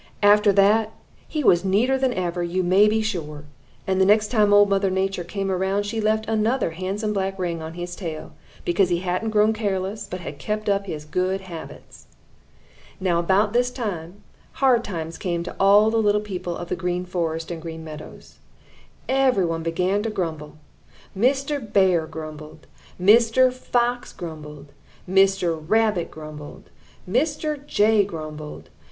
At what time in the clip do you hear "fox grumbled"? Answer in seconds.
23.53-24.71